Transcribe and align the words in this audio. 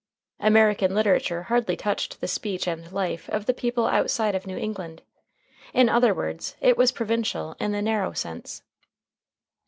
American 0.39 0.95
literature 0.95 1.43
hardly 1.43 1.77
touched 1.77 2.21
the 2.21 2.27
speech 2.27 2.65
and 2.65 2.91
life 2.91 3.29
of 3.29 3.45
the 3.45 3.53
people 3.53 3.85
outside 3.85 4.33
of 4.33 4.47
New 4.47 4.57
England; 4.57 5.03
in 5.75 5.89
other 5.89 6.11
words, 6.11 6.55
it 6.59 6.75
was 6.75 6.91
provincial 6.91 7.55
in 7.59 7.71
the 7.71 7.83
narrow 7.83 8.11
sense. 8.11 8.63